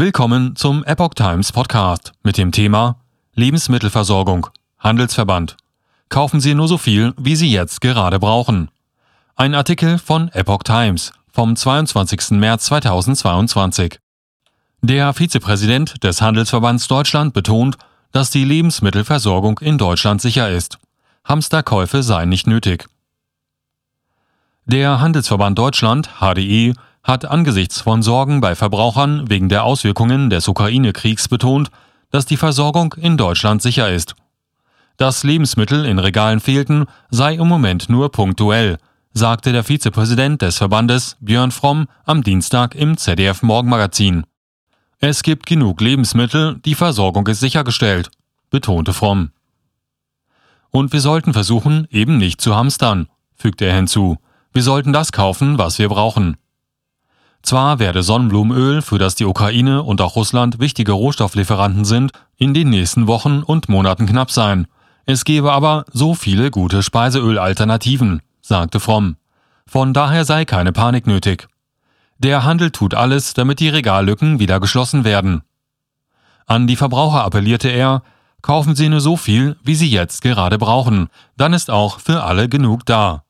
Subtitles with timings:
[0.00, 3.00] Willkommen zum Epoch Times Podcast mit dem Thema
[3.34, 4.46] Lebensmittelversorgung,
[4.78, 5.56] Handelsverband.
[6.08, 8.70] Kaufen Sie nur so viel, wie Sie jetzt gerade brauchen.
[9.34, 12.30] Ein Artikel von Epoch Times vom 22.
[12.38, 13.98] März 2022.
[14.82, 17.76] Der Vizepräsident des Handelsverbands Deutschland betont,
[18.12, 20.78] dass die Lebensmittelversorgung in Deutschland sicher ist.
[21.24, 22.86] Hamsterkäufe seien nicht nötig.
[24.64, 26.74] Der Handelsverband Deutschland, HDE,
[27.08, 31.70] hat angesichts von Sorgen bei Verbrauchern wegen der Auswirkungen des Ukraine-Kriegs betont,
[32.10, 34.14] dass die Versorgung in Deutschland sicher ist.
[34.98, 38.76] Dass Lebensmittel in Regalen fehlten, sei im Moment nur punktuell,
[39.14, 44.24] sagte der Vizepräsident des Verbandes Björn Fromm am Dienstag im ZDF Morgenmagazin.
[44.98, 48.10] Es gibt genug Lebensmittel, die Versorgung ist sichergestellt,
[48.50, 49.30] betonte Fromm.
[50.70, 54.18] Und wir sollten versuchen, eben nicht zu hamstern, fügte er hinzu.
[54.52, 56.36] Wir sollten das kaufen, was wir brauchen.
[57.42, 62.70] Zwar werde Sonnenblumenöl, für das die Ukraine und auch Russland wichtige Rohstofflieferanten sind, in den
[62.70, 64.66] nächsten Wochen und Monaten knapp sein.
[65.06, 69.16] Es gebe aber so viele gute Speiseölalternativen, sagte Fromm.
[69.66, 71.48] Von daher sei keine Panik nötig.
[72.18, 75.42] Der Handel tut alles, damit die Regallücken wieder geschlossen werden.
[76.46, 78.02] An die Verbraucher appellierte er,
[78.42, 82.48] kaufen Sie nur so viel, wie Sie jetzt gerade brauchen, dann ist auch für alle
[82.48, 83.24] genug da.